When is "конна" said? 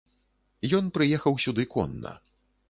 1.75-2.17